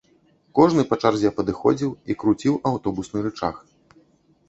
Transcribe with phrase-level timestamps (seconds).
[0.59, 3.65] Кожны па чарзе падыходзіў і круціў аўтобусны рычаг.